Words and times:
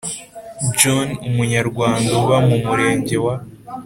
John 0.77 1.07
Umunyarwanda 1.27 2.09
uba 2.21 2.37
mu 2.47 2.57
Murenge 2.67 3.15
wa 3.25 3.35